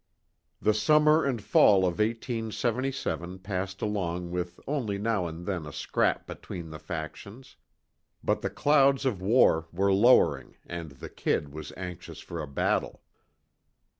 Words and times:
The 0.59 0.73
summer 0.73 1.23
and 1.23 1.39
fall 1.43 1.81
of 1.85 1.99
1877 1.99 3.37
passed 3.37 3.83
along 3.83 4.31
with 4.31 4.59
only 4.65 4.97
now 4.97 5.27
and 5.27 5.45
then 5.45 5.67
a 5.67 5.71
scrap 5.71 6.25
between 6.25 6.71
the 6.71 6.79
factions. 6.79 7.55
But 8.23 8.41
the 8.41 8.49
clouds 8.49 9.05
of 9.05 9.21
war 9.21 9.67
were 9.71 9.93
lowering, 9.93 10.57
and 10.65 10.89
the 10.93 11.09
"Kid" 11.09 11.53
was 11.53 11.71
anxious 11.77 12.19
for 12.19 12.41
a 12.41 12.47
battle. 12.47 13.03